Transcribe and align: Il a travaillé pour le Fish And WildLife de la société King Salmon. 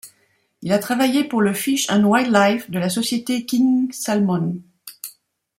Il 0.63 0.73
a 0.73 0.79
travaillé 0.79 1.23
pour 1.25 1.43
le 1.43 1.53
Fish 1.53 1.87
And 1.91 2.03
WildLife 2.05 2.71
de 2.71 2.79
la 2.79 2.89
société 2.89 3.45
King 3.45 3.91
Salmon. 3.91 4.59